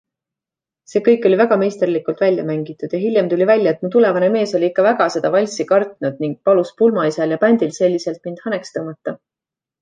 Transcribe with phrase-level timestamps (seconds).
[0.91, 4.55] See kõik oli väga meisterlikult välja mängitud ja hiljem tuli välja, et mu tulevane mees
[4.61, 9.17] oli ikka väga seda valssi kartnud ning palus pulmaisal ja bändil selliselt mind haneks tõmmata.